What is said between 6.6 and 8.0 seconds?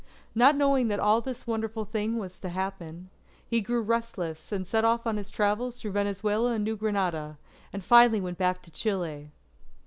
New Granada, and